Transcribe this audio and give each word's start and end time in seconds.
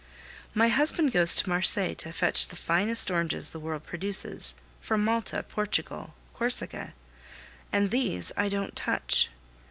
My 0.55 0.69
husband 0.69 1.11
goes 1.13 1.35
to 1.35 1.47
Marseilles 1.49 1.97
to 1.97 2.11
fetch 2.11 2.47
the 2.47 2.55
finest 2.55 3.11
oranges 3.11 3.51
the 3.51 3.59
world 3.59 3.83
produces 3.83 4.55
from 4.81 5.05
Malta, 5.05 5.43
Portugal, 5.43 6.15
Corsica 6.33 6.95
and 7.71 7.91
these 7.91 8.31
I 8.35 8.49
don't 8.49 8.75
touch. 8.75 9.29